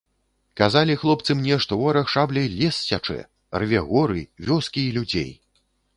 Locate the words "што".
1.65-1.77